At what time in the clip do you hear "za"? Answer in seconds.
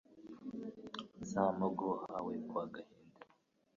1.29-1.43